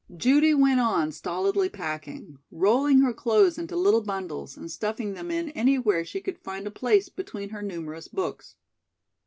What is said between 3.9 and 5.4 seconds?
bundles and stuffing them